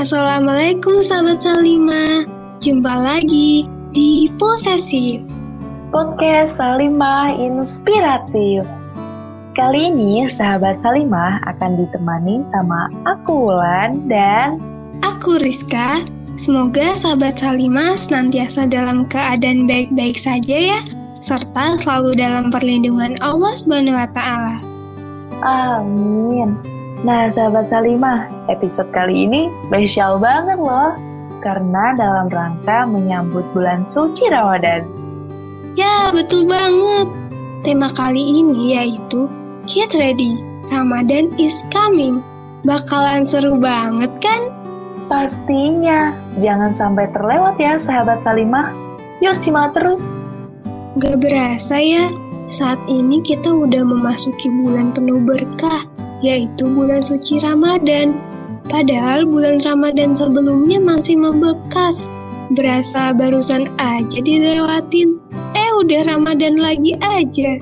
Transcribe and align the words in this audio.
Assalamualaikum 0.00 1.04
sahabat 1.04 1.44
Salima. 1.44 2.24
Jumpa 2.56 2.88
lagi 2.88 3.68
di 3.92 4.32
Posesif. 4.40 5.20
Podcast 5.92 6.56
Salimah 6.56 7.36
Inspiratif. 7.36 8.64
Kali 9.52 9.92
ini 9.92 10.24
sahabat 10.32 10.80
Salimah 10.80 11.44
akan 11.44 11.84
ditemani 11.84 12.40
sama 12.48 12.88
aku 13.04 13.52
Wulan 13.52 14.08
dan 14.08 14.56
aku 15.04 15.36
Rizka. 15.36 16.00
Semoga 16.40 16.96
sahabat 16.96 17.36
Salimah 17.36 18.00
senantiasa 18.00 18.72
dalam 18.72 19.04
keadaan 19.04 19.68
baik-baik 19.68 20.16
saja 20.16 20.80
ya, 20.80 20.80
serta 21.20 21.76
selalu 21.76 22.16
dalam 22.16 22.48
perlindungan 22.48 23.20
Allah 23.20 23.52
Subhanahu 23.52 24.00
wa 24.00 24.08
taala. 24.16 24.64
Amin. 25.44 26.79
Nah, 27.00 27.32
sahabat 27.32 27.72
Salimah, 27.72 28.28
episode 28.52 28.92
kali 28.92 29.24
ini 29.24 29.48
spesial 29.72 30.20
banget 30.20 30.60
loh. 30.60 30.92
Karena 31.40 31.96
dalam 31.96 32.28
rangka 32.28 32.84
menyambut 32.84 33.40
bulan 33.56 33.88
suci 33.96 34.28
Ramadan. 34.28 34.84
Ya, 35.80 36.12
betul 36.12 36.44
banget. 36.44 37.08
Tema 37.64 37.88
kali 37.96 38.20
ini 38.20 38.76
yaitu 38.76 39.32
Get 39.64 39.96
Ready, 39.96 40.44
Ramadan 40.68 41.32
is 41.40 41.56
coming. 41.72 42.20
Bakalan 42.68 43.24
seru 43.24 43.56
banget 43.56 44.12
kan? 44.20 44.52
Pastinya. 45.08 46.12
Jangan 46.36 46.76
sampai 46.76 47.08
terlewat 47.16 47.56
ya, 47.56 47.80
sahabat 47.80 48.20
Salimah. 48.20 48.76
Yuk 49.24 49.40
simak 49.40 49.72
terus. 49.72 50.04
Gak 51.00 51.16
berasa 51.24 51.80
ya, 51.80 52.12
saat 52.52 52.76
ini 52.92 53.24
kita 53.24 53.48
udah 53.48 53.88
memasuki 53.88 54.52
bulan 54.52 54.92
penuh 54.92 55.24
berkah 55.24 55.88
yaitu 56.20 56.68
bulan 56.68 57.00
suci 57.00 57.40
Ramadan. 57.40 58.16
Padahal 58.70 59.26
bulan 59.26 59.58
Ramadan 59.66 60.14
sebelumnya 60.14 60.78
masih 60.78 61.18
membekas. 61.18 61.98
Berasa 62.54 63.14
barusan 63.14 63.66
aja 63.78 64.18
dilewatin. 64.22 65.10
Eh 65.58 65.70
udah 65.82 66.06
Ramadan 66.06 66.58
lagi 66.58 66.94
aja. 67.02 67.58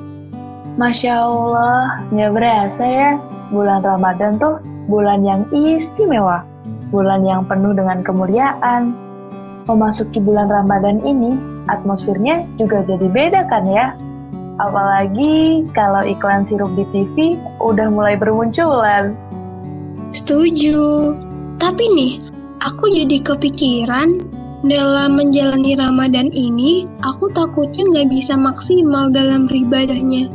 Masya 0.78 1.10
Allah, 1.10 2.06
nggak 2.14 2.32
berasa 2.36 2.84
ya. 2.84 3.10
Bulan 3.50 3.80
Ramadan 3.82 4.36
tuh 4.38 4.60
bulan 4.86 5.24
yang 5.24 5.42
istimewa. 5.50 6.44
Bulan 6.94 7.24
yang 7.24 7.44
penuh 7.44 7.74
dengan 7.74 8.00
kemuliaan. 8.04 8.94
Memasuki 9.68 10.22
bulan 10.24 10.48
Ramadan 10.48 11.04
ini, 11.04 11.36
atmosfernya 11.68 12.48
juga 12.56 12.80
jadi 12.88 13.06
beda 13.12 13.44
kan 13.52 13.68
ya? 13.68 13.92
Apalagi 14.58 15.62
kalau 15.70 16.02
iklan 16.02 16.42
sirup 16.42 16.74
di 16.74 16.82
TV 16.90 17.38
udah 17.62 17.86
mulai 17.90 18.18
bermunculan. 18.18 19.14
Setuju. 20.10 21.14
Tapi 21.62 21.84
nih, 21.94 22.12
aku 22.62 22.90
jadi 22.90 23.22
kepikiran 23.22 24.18
dalam 24.66 25.14
menjalani 25.14 25.78
Ramadan 25.78 26.34
ini, 26.34 26.82
aku 27.06 27.30
takutnya 27.30 27.86
nggak 27.86 28.08
bisa 28.10 28.34
maksimal 28.34 29.06
dalam 29.14 29.46
beribadahnya. 29.46 30.26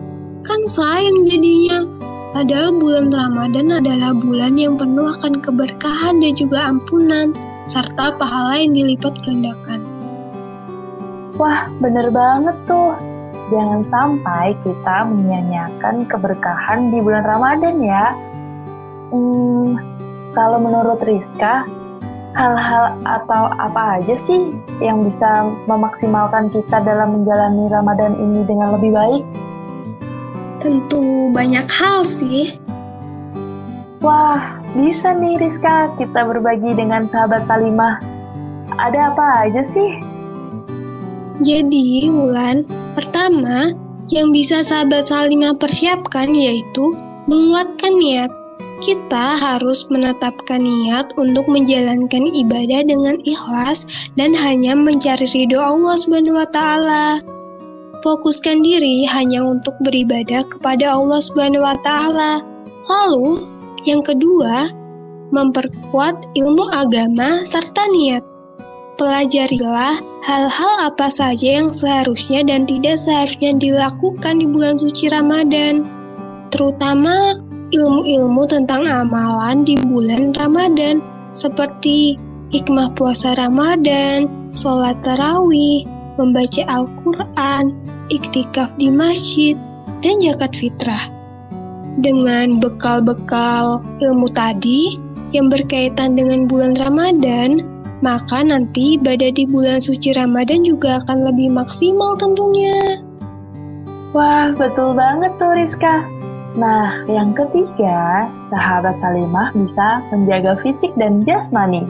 Kan 0.48 0.64
sayang 0.68 1.28
jadinya. 1.28 1.84
Padahal 2.32 2.74
bulan 2.74 3.14
Ramadan 3.14 3.78
adalah 3.78 4.16
bulan 4.16 4.58
yang 4.58 4.80
penuh 4.80 5.06
akan 5.20 5.38
keberkahan 5.38 6.18
dan 6.18 6.34
juga 6.34 6.66
ampunan, 6.66 7.36
serta 7.70 8.16
pahala 8.18 8.58
yang 8.58 8.74
dilipat 8.74 9.14
gandakan. 9.22 9.86
Wah, 11.38 11.70
bener 11.78 12.10
banget 12.10 12.58
tuh. 12.66 13.12
Jangan 13.54 13.86
sampai 13.94 14.58
kita 14.66 15.06
menyanyiakan 15.06 16.09
keberkahan 16.09 16.90
di 16.90 16.98
bulan 17.06 17.22
Ramadan 17.22 17.86
ya. 17.86 18.18
Hmm, 19.14 19.78
kalau 20.34 20.58
menurut 20.58 20.98
Rizka, 21.06 21.70
hal-hal 22.33 22.98
atau 23.05 23.54
apa 23.54 24.02
aja 24.02 24.17
sih 24.26 24.58
yang 24.82 25.05
bisa 25.05 25.54
memaksimalkan 25.70 26.50
kita 26.50 26.82
dalam 26.82 27.22
menjalani 27.22 27.70
Ramadan 27.70 28.17
ini 28.17 28.42
dengan 28.42 28.73
lebih 28.73 28.89
baik? 28.89 29.23
Tentu 30.66 31.30
banyak 31.30 31.70
hal 31.70 32.02
sih. 32.02 32.58
Wah, 34.02 34.58
bisa 34.73 35.14
nih 35.14 35.38
Rizka 35.38 35.94
kita 36.02 36.26
berbagi 36.26 36.73
dengan 36.73 37.06
sahabat 37.06 37.45
Salimah. 37.45 38.02
Ada 38.82 39.14
apa 39.14 39.45
aja 39.45 39.61
sih? 39.61 40.02
Jadi, 41.45 42.10
Wulan, 42.10 42.66
Pertama, 42.93 43.73
yang 44.14 44.30
bisa 44.30 44.61
sahabat 44.61 45.09
Salimah 45.09 45.58
persiapkan 45.58 46.30
yaitu 46.33 46.93
menguatkan 47.26 47.98
niat. 47.98 48.30
Kita 48.83 49.39
harus 49.39 49.87
menetapkan 49.87 50.59
niat 50.59 51.15
untuk 51.15 51.48
menjalankan 51.48 52.27
ibadah 52.27 52.83
dengan 52.83 53.15
ikhlas 53.23 53.87
dan 54.20 54.36
hanya 54.36 54.76
mencari 54.76 55.23
ridho 55.32 55.55
Allah 55.55 55.95
Subhanahu 55.95 56.36
wa 56.36 56.48
taala. 56.52 57.23
Fokuskan 58.03 58.59
diri 58.59 59.08
hanya 59.08 59.39
untuk 59.39 59.71
beribadah 59.80 60.43
kepada 60.43 60.99
Allah 60.99 61.23
Subhanahu 61.23 61.64
wa 61.64 61.80
taala. 61.80 62.43
Lalu, 62.92 63.48
yang 63.87 64.03
kedua, 64.03 64.67
memperkuat 65.32 66.36
ilmu 66.36 66.67
agama 66.76 67.48
serta 67.48 67.87
niat. 67.95 68.33
Pelajarilah 68.93 69.98
hal-hal 70.21 70.73
apa 70.86 71.09
saja 71.09 71.58
yang 71.58 71.73
seharusnya 71.73 72.45
dan 72.45 72.70
tidak 72.70 73.02
seharusnya 73.02 73.58
dilakukan 73.58 74.37
di 74.37 74.45
bulan 74.45 74.77
suci 74.77 75.09
Ramadan, 75.09 75.81
terutama 76.54 77.33
ilmu-ilmu 77.73 78.45
tentang 78.45 78.86
amalan 78.86 79.65
di 79.65 79.82
bulan 79.82 80.37
Ramadan, 80.37 81.02
seperti 81.33 82.21
hikmah 82.53 82.93
puasa 82.93 83.33
Ramadan, 83.33 84.30
sholat 84.53 85.02
tarawih, 85.02 85.89
membaca 86.21 86.61
Al-Quran, 86.70 87.73
iktikaf 88.14 88.77
di 88.77 88.93
masjid, 88.93 89.58
dan 90.05 90.21
zakat 90.21 90.53
fitrah. 90.53 91.09
Dengan 91.98 92.61
bekal-bekal 92.61 93.82
ilmu 94.05 94.30
tadi 94.30 95.02
yang 95.33 95.49
berkaitan 95.49 96.14
dengan 96.14 96.45
bulan 96.45 96.77
Ramadan, 96.77 97.73
maka 98.03 98.43
nanti 98.43 98.99
ibadah 98.99 99.31
di 99.31 99.47
bulan 99.47 99.80
suci 99.80 100.11
Ramadan 100.11 100.67
juga 100.67 100.99
akan 100.99 101.23
lebih 101.31 101.55
maksimal 101.55 102.19
tentunya. 102.19 102.99
Wah, 104.11 104.52
betul 104.52 104.91
banget 104.91 105.31
tuh 105.39 105.55
Rizka. 105.55 106.03
Nah, 106.59 107.02
yang 107.09 107.33
ketiga, 107.33 108.30
sahabat 108.52 108.99
Salimah 109.02 109.55
bisa 109.55 110.03
menjaga 110.11 110.59
fisik 110.61 110.91
dan 110.99 111.23
jasmani. 111.23 111.87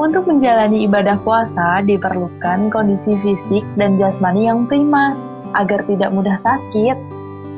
Untuk 0.00 0.24
menjalani 0.30 0.86
ibadah 0.86 1.18
puasa 1.20 1.82
diperlukan 1.84 2.72
kondisi 2.72 3.18
fisik 3.20 3.66
dan 3.76 3.98
jasmani 4.00 4.48
yang 4.48 4.64
prima 4.64 5.12
agar 5.58 5.82
tidak 5.84 6.14
mudah 6.14 6.38
sakit. 6.40 6.96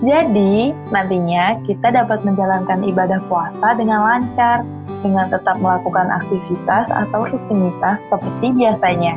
Jadi, 0.02 0.74
nantinya 0.90 1.58
kita 1.68 1.90
dapat 1.92 2.24
menjalankan 2.26 2.82
ibadah 2.86 3.20
puasa 3.30 3.74
dengan 3.78 4.02
lancar 4.06 4.62
dengan 5.04 5.30
tetap 5.30 5.58
melakukan 5.62 6.10
aktivitas 6.10 6.90
atau 6.90 7.28
rutinitas 7.28 7.98
seperti 8.10 8.54
biasanya. 8.54 9.16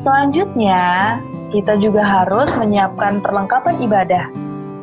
Selanjutnya, 0.00 1.18
kita 1.50 1.76
juga 1.76 2.06
harus 2.06 2.48
menyiapkan 2.56 3.20
perlengkapan 3.20 3.76
ibadah 3.84 4.26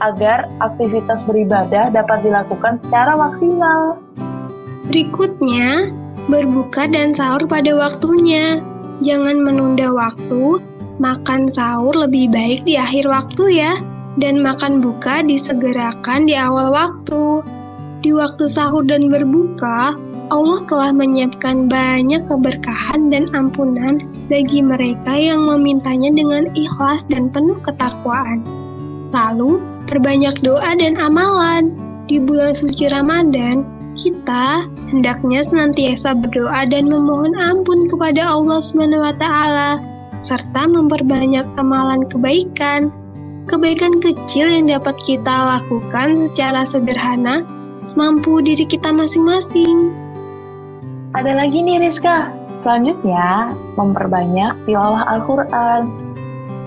agar 0.03 0.45
aktivitas 0.61 1.25
beribadah 1.25 1.89
dapat 1.89 2.21
dilakukan 2.21 2.77
secara 2.85 3.17
maksimal. 3.17 3.97
Berikutnya, 4.87 5.89
berbuka 6.29 6.85
dan 6.87 7.11
sahur 7.17 7.43
pada 7.49 7.73
waktunya. 7.73 8.61
Jangan 9.01 9.41
menunda 9.41 9.89
waktu, 9.93 10.61
makan 11.01 11.49
sahur 11.49 11.93
lebih 11.93 12.29
baik 12.33 12.65
di 12.65 12.77
akhir 12.77 13.09
waktu 13.09 13.61
ya, 13.61 13.73
dan 14.17 14.41
makan 14.41 14.81
buka 14.81 15.21
disegerakan 15.25 16.25
di 16.29 16.37
awal 16.37 16.73
waktu. 16.73 17.41
Di 18.01 18.13
waktu 18.13 18.45
sahur 18.45 18.85
dan 18.85 19.09
berbuka, 19.09 19.97
Allah 20.27 20.59
telah 20.67 20.91
menyiapkan 20.91 21.71
banyak 21.71 22.19
keberkahan 22.27 23.07
dan 23.07 23.31
ampunan 23.31 24.03
bagi 24.27 24.59
mereka 24.59 25.15
yang 25.15 25.47
memintanya 25.47 26.11
dengan 26.11 26.51
ikhlas 26.51 27.07
dan 27.07 27.31
penuh 27.31 27.55
ketakwaan. 27.63 28.43
Lalu, 29.15 29.63
perbanyak 29.87 30.35
doa 30.43 30.75
dan 30.75 30.99
amalan. 30.99 31.71
Di 32.11 32.19
bulan 32.19 32.55
suci 32.55 32.91
Ramadan, 32.91 33.63
kita 33.95 34.67
hendaknya 34.91 35.43
senantiasa 35.43 36.11
berdoa 36.15 36.67
dan 36.67 36.91
memohon 36.91 37.31
ampun 37.39 37.87
kepada 37.87 38.27
Allah 38.27 38.59
SWT 38.59 39.25
serta 40.19 40.61
memperbanyak 40.67 41.47
amalan 41.55 42.03
kebaikan. 42.11 42.91
Kebaikan 43.47 44.03
kecil 44.03 44.51
yang 44.51 44.67
dapat 44.67 44.99
kita 45.07 45.55
lakukan 45.55 46.27
secara 46.27 46.67
sederhana 46.67 47.47
semampu 47.87 48.43
diri 48.43 48.67
kita 48.67 48.91
masing-masing. 48.91 50.06
Ada 51.17 51.33
lagi 51.33 51.65
nih 51.65 51.81
Rizka. 51.81 52.29
Selanjutnya, 52.61 53.49
memperbanyak 53.73 54.53
tilalah 54.69 55.01
Al-Quran. 55.17 55.89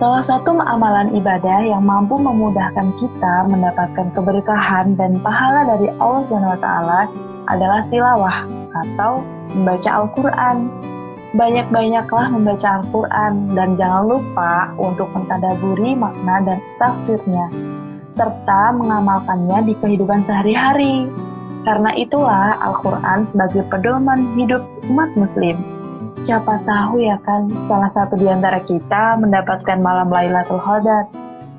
Salah 0.02 0.26
satu 0.26 0.58
amalan 0.58 1.14
ibadah 1.14 1.62
yang 1.62 1.86
mampu 1.86 2.18
memudahkan 2.18 2.90
kita 2.98 3.46
mendapatkan 3.46 4.10
keberkahan 4.10 4.98
dan 4.98 5.22
pahala 5.22 5.70
dari 5.70 5.94
Allah 6.02 6.26
SWT 6.26 6.66
adalah 7.46 7.86
tilawah 7.94 8.42
atau 8.74 9.22
membaca 9.54 9.90
Al-Quran. 10.02 10.66
Banyak-banyaklah 11.38 12.26
membaca 12.34 12.82
Al-Quran 12.82 13.54
dan 13.54 13.78
jangan 13.78 14.02
lupa 14.10 14.74
untuk 14.82 15.14
mentadaburi 15.14 15.94
makna 15.94 16.42
dan 16.42 16.58
tafsirnya, 16.82 17.46
serta 18.18 18.74
mengamalkannya 18.74 19.62
di 19.62 19.78
kehidupan 19.78 20.26
sehari-hari. 20.26 21.06
Karena 21.60 21.92
itulah 21.92 22.56
Al-Quran 22.64 23.28
sebagai 23.28 23.68
pedoman 23.68 24.32
hidup 24.32 24.64
umat 24.88 25.12
muslim. 25.12 25.60
Siapa 26.24 26.60
tahu 26.64 27.04
ya 27.04 27.20
kan, 27.24 27.48
salah 27.68 27.92
satu 27.92 28.16
di 28.16 28.28
antara 28.28 28.64
kita 28.64 29.20
mendapatkan 29.20 29.80
malam 29.80 30.08
Lailatul 30.08 30.60
Qadar. 30.60 31.08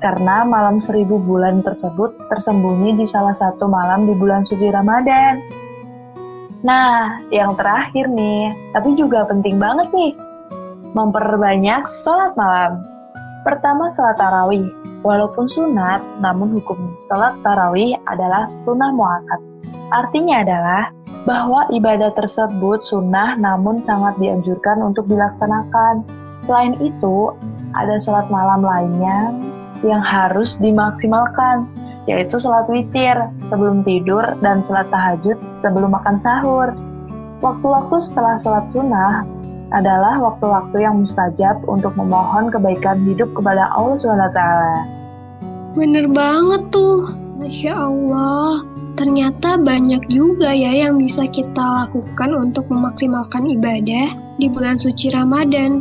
Karena 0.02 0.42
malam 0.42 0.82
seribu 0.82 1.14
bulan 1.22 1.62
tersebut 1.62 2.10
tersembunyi 2.26 2.98
di 2.98 3.06
salah 3.06 3.38
satu 3.38 3.70
malam 3.70 4.02
di 4.02 4.18
bulan 4.18 4.42
suci 4.42 4.66
Ramadan. 4.66 5.38
Nah, 6.66 7.22
yang 7.30 7.54
terakhir 7.54 8.10
nih, 8.10 8.50
tapi 8.74 8.98
juga 8.98 9.22
penting 9.30 9.62
banget 9.62 9.86
nih, 9.94 10.14
memperbanyak 10.94 11.86
sholat 12.02 12.34
malam. 12.34 12.82
Pertama, 13.46 13.86
sholat 13.94 14.18
tarawih. 14.18 14.66
Walaupun 15.06 15.46
sunat, 15.50 16.02
namun 16.18 16.54
hukum 16.58 16.78
sholat 17.06 17.38
tarawih 17.46 17.94
adalah 18.06 18.46
sunnah 18.62 18.90
muakat 18.94 19.51
Artinya 19.92 20.40
adalah 20.40 20.82
bahwa 21.28 21.68
ibadah 21.70 22.10
tersebut 22.16 22.80
sunnah 22.88 23.36
namun 23.36 23.84
sangat 23.84 24.16
dianjurkan 24.18 24.80
untuk 24.80 25.04
dilaksanakan. 25.06 26.02
Selain 26.48 26.74
itu, 26.82 27.36
ada 27.76 28.00
sholat 28.02 28.26
malam 28.32 28.64
lainnya 28.64 29.36
yang 29.86 30.02
harus 30.02 30.58
dimaksimalkan, 30.58 31.68
yaitu 32.10 32.40
sholat 32.40 32.66
witir 32.66 33.14
sebelum 33.52 33.86
tidur 33.86 34.24
dan 34.42 34.66
sholat 34.66 34.88
tahajud 34.90 35.38
sebelum 35.62 35.94
makan 35.94 36.16
sahur. 36.18 36.74
Waktu-waktu 37.44 37.96
setelah 38.02 38.40
sholat 38.40 38.66
sunnah 38.72 39.22
adalah 39.76 40.20
waktu-waktu 40.20 40.84
yang 40.84 41.04
mustajab 41.04 41.62
untuk 41.68 41.94
memohon 42.00 42.48
kebaikan 42.48 43.02
hidup 43.06 43.30
kepada 43.36 43.70
Allah 43.72 43.96
SWT. 43.96 44.40
Bener 45.72 46.06
banget 46.12 46.62
tuh, 46.68 47.12
Masya 47.40 47.72
Allah. 47.72 48.60
Ternyata 48.92 49.56
banyak 49.56 50.04
juga 50.12 50.52
ya 50.52 50.86
yang 50.86 51.00
bisa 51.00 51.24
kita 51.24 51.84
lakukan 51.84 52.30
untuk 52.36 52.68
memaksimalkan 52.68 53.48
ibadah 53.48 54.12
di 54.36 54.46
bulan 54.52 54.76
suci 54.76 55.08
Ramadan. 55.08 55.80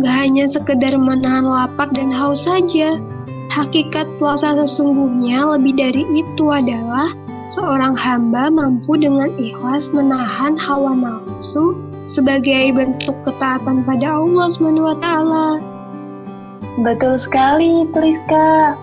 Gak 0.00 0.16
hanya 0.26 0.46
sekedar 0.48 0.96
menahan 0.96 1.44
lapar 1.44 1.90
dan 1.92 2.08
haus 2.08 2.48
saja. 2.48 2.96
Hakikat 3.50 4.06
puasa 4.22 4.54
sesungguhnya 4.54 5.42
lebih 5.58 5.74
dari 5.74 6.06
itu 6.14 6.48
adalah 6.54 7.10
seorang 7.52 7.98
hamba 7.98 8.46
mampu 8.46 8.94
dengan 8.94 9.26
ikhlas 9.36 9.90
menahan 9.90 10.54
hawa 10.54 10.94
nafsu 10.94 11.74
sebagai 12.06 12.70
bentuk 12.74 13.18
ketaatan 13.26 13.82
pada 13.82 14.22
Allah 14.22 14.46
SWT. 14.46 15.06
Betul 16.80 17.18
sekali, 17.18 17.84
Triska. 17.90 18.78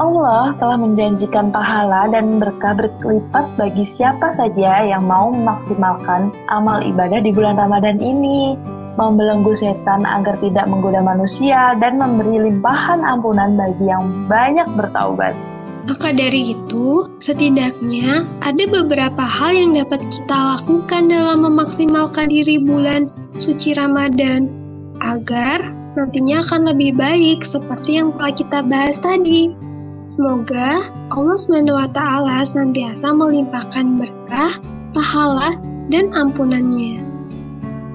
Allah 0.00 0.56
telah 0.56 0.80
menjanjikan 0.80 1.52
pahala 1.52 2.08
dan 2.08 2.40
berkah 2.40 2.72
berlipat 2.72 3.44
bagi 3.60 3.84
siapa 3.92 4.32
saja 4.32 4.88
yang 4.88 5.04
mau 5.04 5.28
memaksimalkan 5.28 6.32
amal 6.48 6.80
ibadah 6.80 7.20
di 7.20 7.28
bulan 7.28 7.60
Ramadan 7.60 8.00
ini, 8.00 8.56
membelenggu 8.96 9.52
setan 9.52 10.08
agar 10.08 10.40
tidak 10.40 10.64
menggoda 10.64 11.04
manusia, 11.04 11.76
dan 11.76 12.00
memberi 12.00 12.40
limpahan 12.40 13.04
ampunan 13.04 13.52
bagi 13.52 13.84
yang 13.84 14.08
banyak 14.32 14.64
bertaubat. 14.80 15.36
Maka 15.84 16.14
dari 16.16 16.56
itu, 16.56 17.04
setidaknya 17.20 18.24
ada 18.40 18.64
beberapa 18.72 19.24
hal 19.28 19.52
yang 19.52 19.76
dapat 19.76 20.00
kita 20.08 20.56
lakukan 20.56 21.12
dalam 21.12 21.44
memaksimalkan 21.44 22.32
diri 22.32 22.56
bulan 22.64 23.12
suci 23.36 23.76
Ramadan 23.76 24.48
agar 25.04 25.74
nantinya 25.98 26.40
akan 26.48 26.72
lebih 26.72 26.96
baik 26.96 27.44
seperti 27.44 28.00
yang 28.00 28.14
telah 28.16 28.32
kita 28.32 28.58
bahas 28.64 28.96
tadi. 28.96 29.71
Semoga 30.12 30.92
Allah 31.08 31.40
SWT 31.40 32.00
senantiasa 32.44 33.16
melimpahkan 33.16 33.96
berkah, 33.96 34.60
pahala, 34.92 35.56
dan 35.88 36.12
ampunannya. 36.12 37.00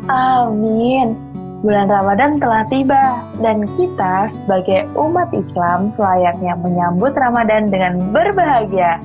Amin. 0.10 1.14
Bulan 1.62 1.86
Ramadan 1.86 2.42
telah 2.42 2.66
tiba 2.74 3.22
dan 3.38 3.70
kita 3.78 4.34
sebagai 4.34 4.90
umat 4.98 5.30
Islam 5.30 5.94
selayaknya 5.94 6.58
menyambut 6.58 7.14
Ramadan 7.14 7.70
dengan 7.70 8.10
berbahagia. 8.10 8.98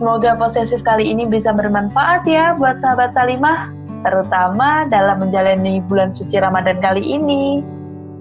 Semoga 0.00 0.32
posesif 0.40 0.80
kali 0.80 1.12
ini 1.12 1.28
bisa 1.28 1.52
bermanfaat 1.52 2.24
ya 2.24 2.56
buat 2.56 2.80
sahabat 2.80 3.12
Salimah, 3.12 3.68
terutama 4.00 4.88
dalam 4.88 5.20
menjalani 5.20 5.84
bulan 5.84 6.08
suci 6.16 6.40
Ramadan 6.40 6.80
kali 6.80 7.04
ini. 7.04 7.60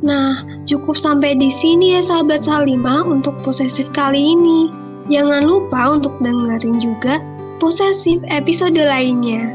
Nah, 0.03 0.43
cukup 0.69 0.93
sampai 0.93 1.33
di 1.33 1.49
sini 1.49 1.97
ya 1.97 2.01
sahabat 2.05 2.45
Salima 2.45 3.01
untuk 3.01 3.33
posesif 3.41 3.89
kali 3.89 4.37
ini. 4.37 4.69
Jangan 5.09 5.41
lupa 5.49 5.97
untuk 5.97 6.13
dengerin 6.21 6.77
juga 6.77 7.17
posesif 7.57 8.21
episode 8.29 8.77
lainnya. 8.77 9.49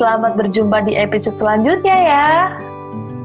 Selamat 0.00 0.40
berjumpa 0.40 0.88
di 0.88 0.96
episode 0.96 1.36
selanjutnya 1.36 1.92
ya. 1.92 2.28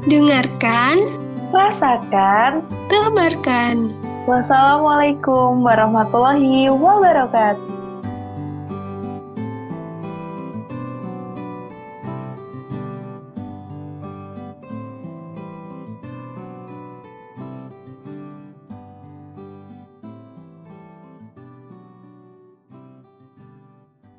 Dengarkan, 0.04 1.16
rasakan, 1.48 2.60
tebarkan. 2.92 3.96
Wassalamualaikum 4.28 5.64
warahmatullahi 5.64 6.68
wabarakatuh. 6.68 7.71